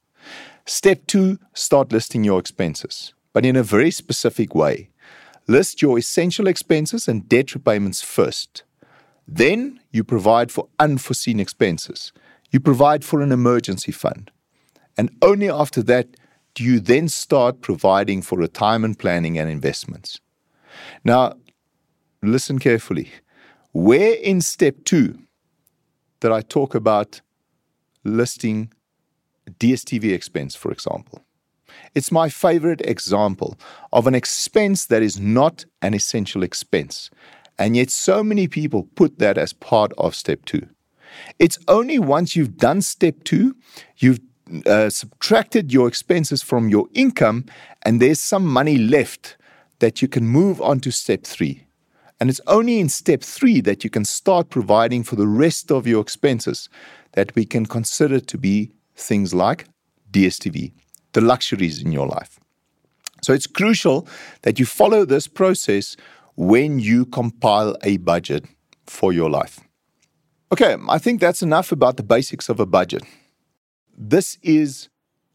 Step 0.64 1.06
two, 1.08 1.38
start 1.54 1.90
listing 1.90 2.22
your 2.22 2.38
expenses, 2.38 3.14
but 3.32 3.44
in 3.44 3.56
a 3.56 3.64
very 3.64 3.90
specific 3.90 4.54
way. 4.54 4.90
List 5.48 5.82
your 5.82 5.98
essential 5.98 6.46
expenses 6.46 7.08
and 7.08 7.28
debt 7.28 7.54
repayments 7.54 8.00
first. 8.02 8.64
Then 9.26 9.80
you 9.90 10.04
provide 10.04 10.50
for 10.52 10.68
unforeseen 10.78 11.40
expenses. 11.40 12.12
You 12.50 12.60
provide 12.60 13.04
for 13.04 13.20
an 13.20 13.32
emergency 13.32 13.92
fund. 13.92 14.30
And 14.96 15.10
only 15.22 15.50
after 15.50 15.82
that 15.84 16.08
do 16.54 16.64
you 16.64 16.80
then 16.80 17.08
start 17.08 17.62
providing 17.62 18.20
for 18.22 18.38
retirement 18.38 18.98
planning 18.98 19.38
and 19.38 19.48
investments? 19.48 20.20
Now, 21.02 21.34
listen 22.22 22.58
carefully. 22.58 23.10
Where 23.72 24.14
in 24.14 24.42
step 24.42 24.84
two 24.84 25.18
that 26.20 26.30
I 26.30 26.42
talk 26.42 26.74
about 26.74 27.22
listing 28.04 28.72
DSTV 29.58 30.12
expense, 30.12 30.54
for 30.54 30.70
example? 30.70 31.24
It's 31.94 32.12
my 32.12 32.28
favorite 32.28 32.80
example 32.82 33.56
of 33.92 34.06
an 34.06 34.14
expense 34.14 34.86
that 34.86 35.02
is 35.02 35.18
not 35.20 35.64
an 35.80 35.94
essential 35.94 36.42
expense. 36.42 37.10
And 37.58 37.76
yet, 37.76 37.90
so 37.90 38.24
many 38.24 38.48
people 38.48 38.88
put 38.94 39.18
that 39.18 39.38
as 39.38 39.52
part 39.52 39.92
of 39.98 40.14
step 40.14 40.44
two. 40.44 40.68
It's 41.38 41.58
only 41.68 41.98
once 41.98 42.34
you've 42.34 42.56
done 42.56 42.80
step 42.80 43.24
two, 43.24 43.54
you've 43.98 44.20
uh, 44.66 44.90
subtracted 44.90 45.72
your 45.72 45.88
expenses 45.88 46.42
from 46.42 46.68
your 46.68 46.88
income, 46.94 47.44
and 47.82 48.00
there's 48.00 48.20
some 48.20 48.46
money 48.46 48.78
left 48.78 49.36
that 49.78 50.00
you 50.00 50.08
can 50.08 50.26
move 50.26 50.60
on 50.60 50.80
to 50.80 50.90
step 50.90 51.24
three. 51.24 51.66
And 52.20 52.30
it's 52.30 52.40
only 52.46 52.78
in 52.78 52.88
step 52.88 53.22
three 53.22 53.60
that 53.62 53.82
you 53.82 53.90
can 53.90 54.04
start 54.04 54.48
providing 54.48 55.02
for 55.02 55.16
the 55.16 55.26
rest 55.26 55.72
of 55.72 55.86
your 55.86 56.00
expenses 56.00 56.68
that 57.12 57.34
we 57.34 57.44
can 57.44 57.66
consider 57.66 58.20
to 58.20 58.38
be 58.38 58.70
things 58.94 59.34
like 59.34 59.66
DSTV, 60.12 60.72
the 61.12 61.20
luxuries 61.20 61.82
in 61.82 61.92
your 61.92 62.06
life. 62.06 62.38
So 63.22 63.32
it's 63.32 63.46
crucial 63.46 64.06
that 64.42 64.58
you 64.58 64.66
follow 64.66 65.04
this 65.04 65.28
process 65.28 65.96
when 66.36 66.78
you 66.78 67.06
compile 67.06 67.76
a 67.82 67.98
budget 67.98 68.44
for 68.86 69.12
your 69.12 69.30
life. 69.30 69.60
Okay, 70.50 70.76
I 70.88 70.98
think 70.98 71.20
that's 71.20 71.42
enough 71.42 71.72
about 71.72 71.96
the 71.96 72.02
basics 72.02 72.48
of 72.48 72.60
a 72.60 72.66
budget. 72.66 73.04
This 73.96 74.38
is 74.42 74.88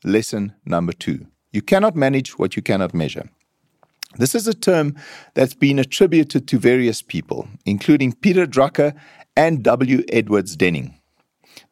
lesson 0.04 0.54
number 0.66 0.94
two. 0.94 1.28
You 1.54 1.62
cannot 1.62 1.96
manage 1.96 2.38
what 2.38 2.56
you 2.56 2.62
cannot 2.62 2.94
measure. 2.94 3.30
This 4.18 4.36
is 4.36 4.48
a 4.48 4.54
term 4.54 4.96
that's 5.34 5.54
been 5.54 5.80
attributed 5.80 6.48
to 6.48 6.60
various 6.60 7.02
people, 7.02 7.48
including 7.66 8.14
Peter 8.14 8.46
Drucker 8.46 8.94
and 9.36 9.64
W. 9.64 10.04
Edwards 10.10 10.56
Deming. 10.56 11.00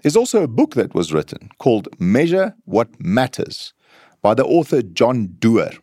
There's 0.01 0.15
also 0.15 0.43
a 0.43 0.47
book 0.47 0.75
that 0.75 0.93
was 0.93 1.13
written 1.13 1.50
called 1.57 1.88
Measure 2.00 2.55
What 2.65 2.89
Matters 3.00 3.74
by 4.25 4.34
the 4.34 4.44
author 4.44 4.82
John 4.82 5.36
Doerr. 5.38 5.74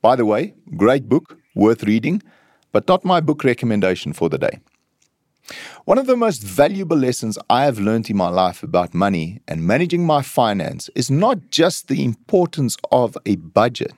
By 0.00 0.16
the 0.16 0.24
way, 0.24 0.54
great 0.78 1.06
book, 1.06 1.36
worth 1.54 1.82
reading, 1.82 2.22
but 2.72 2.88
not 2.88 3.04
my 3.04 3.20
book 3.20 3.44
recommendation 3.44 4.14
for 4.14 4.30
the 4.30 4.38
day. 4.38 4.60
One 5.84 5.98
of 5.98 6.06
the 6.06 6.16
most 6.16 6.42
valuable 6.42 6.96
lessons 6.96 7.36
I 7.50 7.64
have 7.64 7.78
learned 7.78 8.08
in 8.08 8.16
my 8.16 8.30
life 8.30 8.62
about 8.62 8.94
money 8.94 9.42
and 9.46 9.66
managing 9.66 10.06
my 10.06 10.22
finance 10.22 10.88
is 10.94 11.10
not 11.10 11.50
just 11.50 11.88
the 11.88 12.02
importance 12.02 12.78
of 12.90 13.18
a 13.26 13.36
budget, 13.36 13.92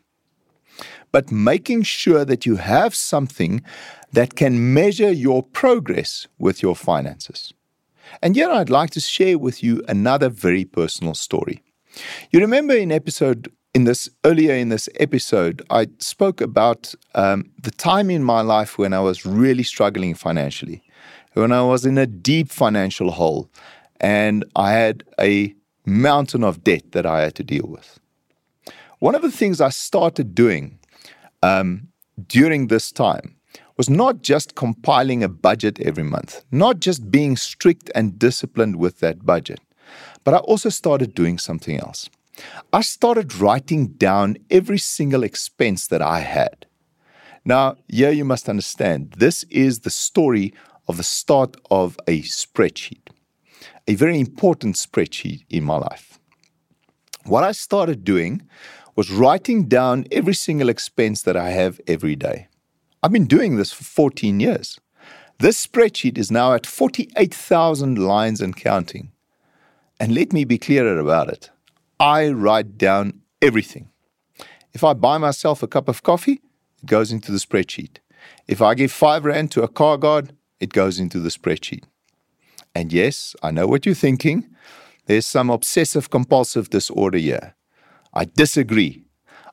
but 1.12 1.30
making 1.30 1.82
sure 1.84 2.24
that 2.24 2.44
you 2.44 2.56
have 2.56 2.92
something 2.96 3.62
that 4.12 4.34
can 4.34 4.74
measure 4.74 5.12
your 5.12 5.44
progress 5.44 6.26
with 6.40 6.60
your 6.60 6.74
finances. 6.74 7.54
And 8.20 8.36
yet, 8.36 8.50
I'd 8.50 8.68
like 8.68 8.90
to 8.90 9.00
share 9.00 9.38
with 9.38 9.62
you 9.62 9.80
another 9.86 10.28
very 10.28 10.64
personal 10.64 11.14
story. 11.14 11.62
You 12.32 12.40
remember 12.40 12.74
in 12.74 12.90
episode 12.90 13.52
in 13.74 13.84
this 13.84 14.08
earlier 14.24 14.54
in 14.54 14.68
this 14.68 14.88
episode, 14.98 15.62
I 15.70 15.88
spoke 15.98 16.40
about 16.40 16.94
um, 17.14 17.50
the 17.62 17.70
time 17.70 18.10
in 18.10 18.24
my 18.24 18.40
life 18.40 18.78
when 18.78 18.92
I 18.92 19.00
was 19.00 19.24
really 19.24 19.62
struggling 19.62 20.14
financially, 20.14 20.82
when 21.34 21.52
I 21.52 21.62
was 21.62 21.86
in 21.86 21.96
a 21.96 22.06
deep 22.06 22.50
financial 22.50 23.12
hole, 23.12 23.48
and 24.00 24.44
I 24.56 24.72
had 24.72 25.04
a 25.20 25.54
mountain 25.86 26.42
of 26.42 26.64
debt 26.64 26.92
that 26.92 27.06
I 27.06 27.22
had 27.22 27.34
to 27.36 27.44
deal 27.44 27.66
with. 27.66 28.00
One 28.98 29.14
of 29.14 29.22
the 29.22 29.30
things 29.30 29.60
I 29.60 29.70
started 29.70 30.34
doing 30.34 30.78
um, 31.42 31.88
during 32.26 32.66
this 32.66 32.90
time 32.90 33.36
was 33.76 33.88
not 33.88 34.20
just 34.20 34.56
compiling 34.56 35.22
a 35.22 35.28
budget 35.28 35.80
every 35.80 36.02
month, 36.02 36.44
not 36.50 36.80
just 36.80 37.10
being 37.10 37.36
strict 37.36 37.90
and 37.94 38.18
disciplined 38.18 38.76
with 38.76 38.98
that 38.98 39.24
budget, 39.24 39.60
but 40.22 40.34
I 40.34 40.38
also 40.38 40.68
started 40.68 41.14
doing 41.14 41.38
something 41.38 41.78
else. 41.78 42.10
I 42.72 42.82
started 42.82 43.36
writing 43.36 43.88
down 43.88 44.36
every 44.50 44.78
single 44.78 45.22
expense 45.22 45.86
that 45.88 46.02
I 46.02 46.20
had. 46.20 46.66
Now, 47.44 47.76
here 47.88 48.10
you 48.10 48.24
must 48.24 48.48
understand 48.48 49.14
this 49.16 49.44
is 49.44 49.80
the 49.80 49.90
story 49.90 50.52
of 50.88 50.96
the 50.96 51.02
start 51.02 51.56
of 51.70 51.98
a 52.06 52.22
spreadsheet, 52.22 53.08
a 53.86 53.94
very 53.94 54.20
important 54.20 54.76
spreadsheet 54.76 55.44
in 55.48 55.64
my 55.64 55.76
life. 55.76 56.18
What 57.24 57.44
I 57.44 57.52
started 57.52 58.04
doing 58.04 58.42
was 58.96 59.10
writing 59.10 59.68
down 59.68 60.06
every 60.10 60.34
single 60.34 60.68
expense 60.68 61.22
that 61.22 61.36
I 61.36 61.50
have 61.50 61.80
every 61.86 62.16
day. 62.16 62.48
I've 63.02 63.12
been 63.12 63.26
doing 63.26 63.56
this 63.56 63.72
for 63.72 63.84
14 63.84 64.40
years. 64.40 64.78
This 65.38 65.66
spreadsheet 65.66 66.18
is 66.18 66.30
now 66.30 66.52
at 66.52 66.66
48,000 66.66 67.96
lines 67.98 68.42
and 68.42 68.54
counting. 68.54 69.12
And 69.98 70.14
let 70.14 70.32
me 70.32 70.44
be 70.44 70.58
clearer 70.58 70.98
about 70.98 71.28
it. 71.28 71.50
I 72.00 72.30
write 72.30 72.78
down 72.78 73.20
everything. 73.42 73.90
If 74.72 74.82
I 74.82 74.94
buy 74.94 75.18
myself 75.18 75.62
a 75.62 75.68
cup 75.68 75.86
of 75.86 76.02
coffee, 76.02 76.40
it 76.82 76.86
goes 76.86 77.12
into 77.12 77.30
the 77.30 77.36
spreadsheet. 77.36 77.98
If 78.48 78.62
I 78.62 78.72
give 78.72 78.90
five 78.90 79.26
rand 79.26 79.50
to 79.52 79.62
a 79.62 79.68
car 79.68 79.98
guard, 79.98 80.32
it 80.60 80.72
goes 80.72 80.98
into 80.98 81.20
the 81.20 81.28
spreadsheet. 81.28 81.84
And 82.74 82.90
yes, 82.90 83.36
I 83.42 83.50
know 83.50 83.66
what 83.66 83.84
you're 83.84 83.94
thinking. 83.94 84.48
There's 85.04 85.26
some 85.26 85.50
obsessive 85.50 86.08
compulsive 86.08 86.70
disorder 86.70 87.18
here. 87.18 87.54
I 88.14 88.24
disagree. 88.24 89.04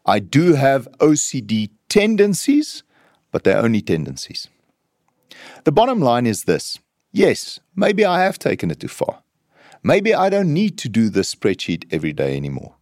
I 0.06 0.20
do 0.20 0.54
have 0.54 0.88
OCD 1.00 1.72
tendencies, 1.90 2.84
but 3.30 3.44
they're 3.44 3.58
only 3.58 3.82
tendencies. 3.82 4.48
The 5.66 5.74
bottom 5.74 6.00
line 6.00 6.26
is 6.26 6.44
this 6.46 6.80
yes, 7.12 7.60
maybe 7.76 8.06
I 8.06 8.24
have 8.24 8.40
taken 8.40 8.72
it 8.72 8.80
too 8.80 8.88
far. 8.88 9.24
Maybe 9.88 10.14
I 10.14 10.30
don't 10.30 10.54
need 10.54 10.78
to 10.80 10.90
do 10.90 11.08
this 11.10 11.34
spreadsheet 11.34 11.86
every 11.92 12.12
day 12.12 12.36
anymore. 12.36 12.76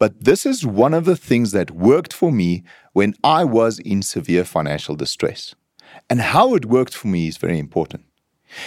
But 0.00 0.24
this 0.24 0.44
is 0.44 0.66
one 0.66 0.92
of 0.92 1.04
the 1.04 1.14
things 1.14 1.52
that 1.52 1.70
worked 1.70 2.12
for 2.12 2.32
me 2.32 2.64
when 2.94 3.14
I 3.22 3.44
was 3.44 3.78
in 3.78 4.02
severe 4.02 4.42
financial 4.42 4.96
distress. 4.96 5.54
And 6.10 6.20
how 6.20 6.56
it 6.56 6.66
worked 6.66 6.94
for 6.94 7.06
me 7.06 7.28
is 7.28 7.36
very 7.36 7.60
important. 7.60 8.06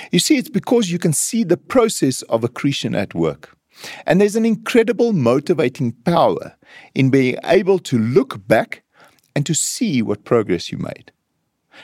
You 0.10 0.20
see, 0.20 0.38
it's 0.38 0.48
because 0.48 0.90
you 0.90 0.98
can 0.98 1.12
see 1.12 1.44
the 1.44 1.58
process 1.58 2.22
of 2.24 2.46
accretion 2.46 2.96
at 2.96 3.14
work. 3.14 3.58
And 4.06 4.22
there's 4.22 4.38
an 4.38 4.46
incredible 4.46 5.12
motivating 5.12 5.92
power 6.06 6.56
in 6.94 7.10
being 7.10 7.36
able 7.44 7.80
to 7.80 8.00
look 8.00 8.48
back 8.48 8.84
and 9.36 9.46
to 9.46 9.54
see 9.54 10.02
what 10.02 10.24
progress 10.24 10.72
you 10.72 10.78
made. 10.78 11.12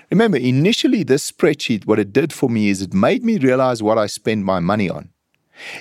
Remember, 0.10 0.38
initially, 0.38 1.04
this 1.04 1.30
spreadsheet, 1.30 1.86
what 1.86 2.00
it 2.00 2.13
did 2.13 2.32
for 2.32 2.50
me 2.50 2.70
is 2.70 2.82
it 2.82 2.94
made 2.94 3.26
me 3.26 3.38
realize 3.38 3.84
what 3.84 3.98
I 3.98 4.08
spend 4.08 4.46
my 4.46 4.62
money 4.62 4.89
on. 4.89 5.11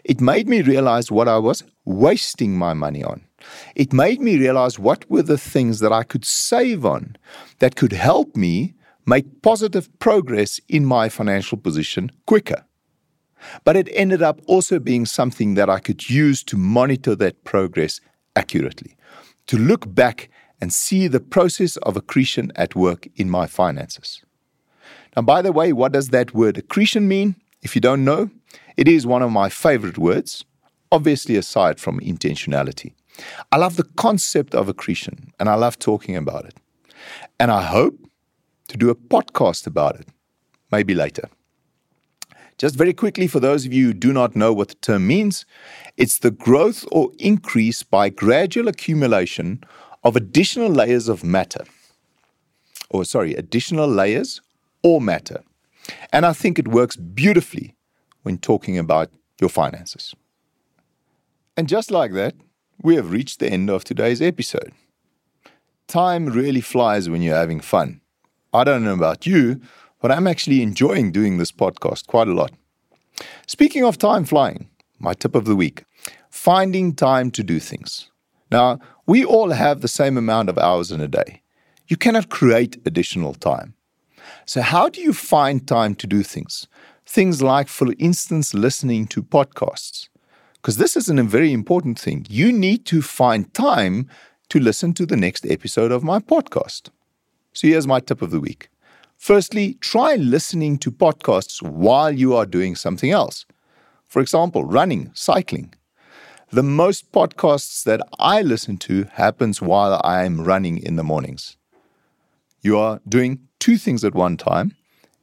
It 0.05 0.21
made 0.21 0.49
me 0.49 0.63
realize 0.63 1.11
what 1.11 1.29
I 1.29 1.39
was 1.39 1.65
wasting 1.85 2.57
my 2.57 2.75
money 2.75 3.03
on. 3.03 3.23
It 3.75 3.93
made 3.93 4.21
me 4.21 4.39
realize 4.39 4.79
what 4.79 5.09
were 5.11 5.23
the 5.23 5.39
things 5.39 5.81
that 5.81 5.93
I 5.93 6.03
could 6.03 6.25
save 6.25 6.85
on 6.85 7.17
that 7.59 7.77
could 7.77 7.93
help 7.93 8.37
me 8.37 8.75
make 9.07 9.43
positive 9.43 9.89
progress 9.99 10.61
in 10.69 10.85
my 10.85 11.09
financial 11.09 11.59
position 11.59 12.11
quicker. 12.27 12.65
But 13.65 13.77
it 13.77 13.89
ended 13.93 14.23
up 14.23 14.41
also 14.47 14.79
being 14.79 15.07
something 15.07 15.55
that 15.55 15.71
I 15.71 15.79
could 15.79 16.11
use 16.11 16.43
to 16.45 16.57
monitor 16.57 17.15
that 17.17 17.45
progress 17.45 18.01
accurately, 18.37 18.97
to 19.47 19.57
look 19.57 19.93
back 19.95 20.29
and 20.61 20.73
see 20.73 21.09
the 21.09 21.21
process 21.21 21.77
of 21.79 21.97
accretion 21.97 22.53
at 22.55 22.75
work 22.75 23.09
in 23.17 23.31
my 23.31 23.47
finances. 23.47 24.23
Now, 25.17 25.23
by 25.23 25.43
the 25.43 25.53
way, 25.53 25.73
what 25.73 25.93
does 25.93 26.11
that 26.11 26.35
word 26.35 26.59
accretion 26.59 27.09
mean? 27.09 27.37
If 27.63 27.75
you 27.75 27.81
don't 27.81 28.05
know, 28.05 28.31
it 28.77 28.89
is 28.89 29.07
one 29.07 29.23
of 29.23 29.31
my 29.31 29.49
favorite 29.49 29.99
words, 29.99 30.45
obviously, 30.93 31.37
aside 31.37 31.81
from 31.81 32.01
intentionality. 32.01 32.93
I 33.53 33.57
love 33.57 33.77
the 33.77 33.89
concept 33.97 34.55
of 34.55 34.69
accretion 34.69 35.33
and 35.39 35.49
I 35.49 35.55
love 35.55 35.79
talking 35.79 36.17
about 36.17 36.47
it. 36.47 36.55
And 37.39 37.51
I 37.51 37.63
hope 37.63 37.99
to 38.69 38.77
do 38.77 38.91
a 38.91 38.95
podcast 38.95 39.67
about 39.67 39.99
it, 39.99 40.09
maybe 40.71 40.95
later. 40.95 41.29
Just 42.59 42.77
very 42.77 42.93
quickly, 42.93 43.27
for 43.27 43.41
those 43.41 43.65
of 43.65 43.73
you 43.73 43.87
who 43.87 43.93
do 43.95 44.13
not 44.13 44.37
know 44.37 44.53
what 44.53 44.69
the 44.69 44.75
term 44.77 45.07
means, 45.07 45.47
it's 45.97 46.19
the 46.19 46.31
growth 46.31 46.85
or 46.93 47.11
increase 47.19 47.83
by 47.83 48.11
gradual 48.11 48.69
accumulation 48.69 49.65
of 50.05 50.15
additional 50.15 50.69
layers 50.69 51.09
of 51.09 51.25
matter. 51.25 51.65
Or, 52.91 53.05
sorry, 53.05 53.35
additional 53.35 53.89
layers 53.89 54.43
or 54.83 55.01
matter. 55.01 55.43
And 56.13 56.27
I 56.27 56.35
think 56.35 56.59
it 56.59 56.69
works 56.69 56.97
beautifully 56.97 57.75
when 58.23 58.39
talking 58.39 58.79
about 58.79 59.11
your 59.41 59.51
finances. 59.51 60.15
And 61.57 61.69
just 61.69 61.91
like 61.91 62.13
that, 62.13 62.35
we 62.83 62.97
have 62.97 63.11
reached 63.11 63.41
the 63.41 63.51
end 63.51 63.69
of 63.71 63.85
today's 63.85 64.23
episode. 64.23 64.73
Time 65.87 66.27
really 66.27 66.61
flies 66.61 67.09
when 67.09 67.23
you're 67.23 67.35
having 67.35 67.61
fun. 67.61 68.01
I 68.53 68.65
don't 68.65 68.85
know 68.85 68.95
about 68.95 69.27
you, 69.27 69.61
but 70.01 70.11
I'm 70.11 70.27
actually 70.27 70.63
enjoying 70.63 71.13
doing 71.13 71.39
this 71.39 71.53
podcast 71.53 72.07
quite 72.07 72.29
a 72.29 72.35
lot. 72.35 72.53
Speaking 73.47 73.85
of 73.85 73.99
time 73.99 74.25
flying, 74.25 74.71
my 74.99 75.15
tip 75.15 75.35
of 75.35 75.45
the 75.45 75.57
week 75.57 75.85
finding 76.31 76.95
time 76.95 77.31
to 77.33 77.43
do 77.43 77.59
things. 77.59 78.11
Now, 78.51 78.79
we 79.07 79.25
all 79.25 79.51
have 79.51 79.81
the 79.81 79.89
same 79.89 80.17
amount 80.17 80.49
of 80.49 80.59
hours 80.59 80.91
in 80.93 81.01
a 81.01 81.09
day. 81.09 81.43
You 81.89 81.97
cannot 81.97 82.29
create 82.29 82.81
additional 82.87 83.35
time. 83.35 83.75
So, 84.47 84.63
how 84.63 84.89
do 84.89 85.01
you 85.01 85.13
find 85.13 85.67
time 85.67 85.95
to 85.97 86.07
do 86.07 86.23
things? 86.23 86.69
Things 87.11 87.43
like, 87.43 87.67
for 87.67 87.93
instance, 87.99 88.55
listening 88.55 89.09
to 89.09 89.21
podcasts. 89.21 90.09
Because 90.55 90.77
this 90.77 90.95
is 90.95 91.09
a 91.09 91.23
very 91.25 91.53
important 91.53 91.99
thing. 91.99 92.25
You 92.31 92.53
need 92.53 92.87
to 92.87 93.03
find 93.03 93.53
time 93.53 94.09
to 94.49 94.61
listen 94.61 94.95
to 94.95 95.05
the 95.05 95.17
next 95.17 95.45
episode 95.45 95.91
of 95.91 96.05
my 96.05 96.21
podcast. 96.21 96.91
So, 97.53 97.67
here's 97.67 97.89
my 97.89 97.99
tip 97.99 98.23
of 98.23 98.31
the 98.31 98.39
week. 98.39 98.69
Firstly, 99.17 99.75
try 99.81 100.15
listening 100.15 100.79
to 100.79 100.93
podcasts 100.93 101.61
while 101.61 102.13
you 102.13 102.37
are 102.37 102.47
doing 102.47 102.77
something 102.77 103.11
else. 103.11 103.45
For 104.07 104.23
example, 104.23 104.63
running, 104.63 105.11
cycling. 105.13 105.75
The 106.53 106.63
most 106.63 107.11
podcasts 107.11 107.83
that 107.83 108.01
I 108.21 108.43
listen 108.43 108.77
to 108.87 109.09
happens 109.15 109.61
while 109.61 110.01
I 110.05 110.23
am 110.23 110.45
running 110.45 110.79
in 110.79 110.95
the 110.95 111.03
mornings. 111.03 111.57
You 112.63 112.79
are 112.79 113.01
doing 113.09 113.41
two 113.59 113.79
things 113.79 114.05
at 114.05 114.15
one 114.15 114.37
time. 114.37 114.77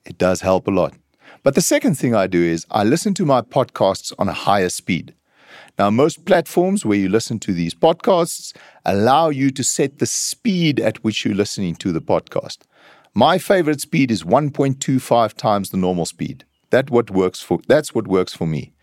It 0.03 0.17
does 0.17 0.41
help 0.41 0.67
a 0.67 0.71
lot. 0.71 0.93
But 1.47 1.55
the 1.55 1.61
second 1.61 1.95
thing 1.95 2.13
I 2.13 2.27
do 2.27 2.43
is 2.43 2.65
I 2.71 2.83
listen 2.83 3.13
to 3.13 3.25
my 3.25 3.39
podcasts 3.39 4.11
on 4.19 4.27
a 4.27 4.33
higher 4.33 4.67
speed. 4.67 5.15
Now, 5.79 5.89
most 5.89 6.25
platforms 6.25 6.85
where 6.85 6.97
you 6.97 7.07
listen 7.07 7.39
to 7.39 7.53
these 7.53 7.73
podcasts 7.73 8.53
allow 8.83 9.29
you 9.29 9.49
to 9.51 9.63
set 9.63 9.99
the 9.99 10.05
speed 10.07 10.81
at 10.81 11.01
which 11.05 11.23
you're 11.23 11.33
listening 11.33 11.75
to 11.75 11.93
the 11.93 12.01
podcast. 12.01 12.63
My 13.13 13.37
favorite 13.37 13.79
speed 13.79 14.11
is 14.11 14.25
1.25 14.25 15.35
times 15.35 15.69
the 15.69 15.77
normal 15.77 16.05
speed. 16.05 16.43
That 16.71 16.89
what 16.89 17.11
works 17.11 17.41
for 17.41 17.59
that's 17.65 17.95
what 17.95 18.09
works 18.09 18.33
for 18.33 18.45
me. 18.45 18.73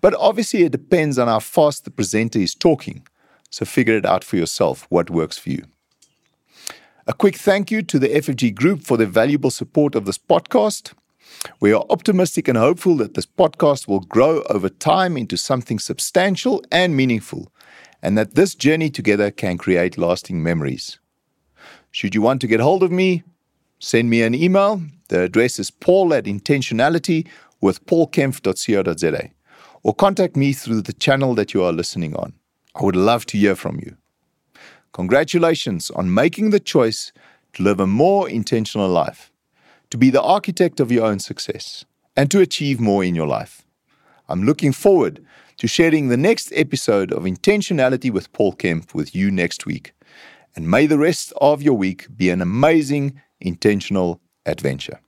But 0.00 0.14
obviously 0.14 0.62
it 0.62 0.70
depends 0.70 1.18
on 1.18 1.26
how 1.26 1.40
fast 1.40 1.84
the 1.84 1.90
presenter 1.90 2.38
is 2.38 2.54
talking. 2.54 3.04
So 3.50 3.64
figure 3.64 3.96
it 3.96 4.06
out 4.06 4.22
for 4.22 4.36
yourself 4.36 4.86
what 4.90 5.10
works 5.10 5.38
for 5.38 5.50
you. 5.50 5.64
A 7.08 7.14
quick 7.14 7.34
thank 7.34 7.72
you 7.72 7.82
to 7.82 7.98
the 7.98 8.10
FFG 8.10 8.54
group 8.54 8.84
for 8.84 8.96
their 8.96 9.08
valuable 9.08 9.50
support 9.50 9.96
of 9.96 10.04
this 10.04 10.18
podcast. 10.18 10.92
We 11.60 11.72
are 11.72 11.84
optimistic 11.90 12.48
and 12.48 12.58
hopeful 12.58 12.96
that 12.98 13.14
this 13.14 13.26
podcast 13.26 13.88
will 13.88 14.00
grow 14.00 14.42
over 14.50 14.68
time 14.68 15.16
into 15.16 15.36
something 15.36 15.78
substantial 15.78 16.62
and 16.70 16.96
meaningful, 16.96 17.52
and 18.02 18.16
that 18.18 18.34
this 18.34 18.54
journey 18.54 18.90
together 18.90 19.30
can 19.30 19.58
create 19.58 19.98
lasting 19.98 20.42
memories. 20.42 20.98
Should 21.90 22.14
you 22.14 22.22
want 22.22 22.40
to 22.40 22.46
get 22.46 22.60
hold 22.60 22.82
of 22.82 22.90
me, 22.90 23.22
send 23.78 24.08
me 24.10 24.22
an 24.22 24.34
email. 24.34 24.82
The 25.08 25.22
address 25.22 25.58
is 25.58 25.70
paul 25.70 26.14
at 26.14 26.24
intentionality 26.24 27.28
with 27.60 27.84
paulkempf.co.za 27.86 29.30
or 29.82 29.94
contact 29.94 30.36
me 30.36 30.52
through 30.52 30.82
the 30.82 30.92
channel 30.92 31.34
that 31.34 31.54
you 31.54 31.62
are 31.62 31.72
listening 31.72 32.14
on. 32.16 32.32
I 32.74 32.84
would 32.84 32.96
love 32.96 33.26
to 33.26 33.38
hear 33.38 33.56
from 33.56 33.80
you. 33.80 33.96
Congratulations 34.92 35.90
on 35.90 36.12
making 36.12 36.50
the 36.50 36.60
choice 36.60 37.12
to 37.54 37.62
live 37.62 37.80
a 37.80 37.86
more 37.86 38.28
intentional 38.28 38.88
life, 38.88 39.31
to 39.92 39.98
be 39.98 40.08
the 40.08 40.22
architect 40.22 40.80
of 40.80 40.90
your 40.90 41.04
own 41.04 41.18
success, 41.18 41.84
and 42.16 42.30
to 42.30 42.40
achieve 42.40 42.80
more 42.80 43.04
in 43.04 43.14
your 43.14 43.26
life. 43.26 43.66
I'm 44.26 44.42
looking 44.42 44.72
forward 44.72 45.22
to 45.58 45.68
sharing 45.68 46.08
the 46.08 46.16
next 46.16 46.50
episode 46.56 47.12
of 47.12 47.24
Intentionality 47.24 48.10
with 48.10 48.32
Paul 48.32 48.54
Kempf 48.54 48.94
with 48.94 49.14
you 49.14 49.30
next 49.30 49.66
week. 49.66 49.92
And 50.56 50.70
may 50.70 50.86
the 50.86 50.96
rest 50.96 51.34
of 51.42 51.60
your 51.60 51.74
week 51.74 52.06
be 52.16 52.30
an 52.30 52.40
amazing 52.40 53.20
intentional 53.38 54.22
adventure. 54.46 54.98